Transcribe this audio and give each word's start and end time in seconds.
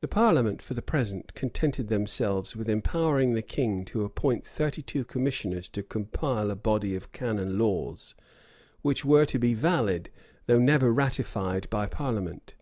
The 0.00 0.08
parliament, 0.08 0.60
for 0.60 0.74
the 0.74 0.82
present, 0.82 1.32
contented 1.34 1.86
themselves 1.86 2.56
with 2.56 2.68
empowering 2.68 3.34
the 3.34 3.40
king 3.40 3.84
to 3.84 4.04
appoint 4.04 4.44
thirty 4.44 4.82
two 4.82 5.04
commissioners 5.04 5.68
to 5.68 5.84
compile 5.84 6.50
a 6.50 6.56
body 6.56 6.96
of 6.96 7.12
canon 7.12 7.56
laws, 7.56 8.16
which 8.82 9.04
were 9.04 9.26
to 9.26 9.38
be 9.38 9.54
valid, 9.54 10.10
though 10.46 10.58
never 10.58 10.92
ratified 10.92 11.70
by 11.70 11.86
parliament. 11.86 12.56